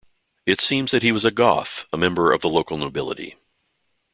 It 0.47 0.59
seems 0.59 0.89
that 0.89 1.03
he 1.03 1.11
was 1.11 1.25
a 1.25 1.29
Goth, 1.29 1.85
a 1.93 1.95
member 1.99 2.31
of 2.33 2.41
the 2.41 2.49
local 2.49 2.75
nobility. 2.75 3.35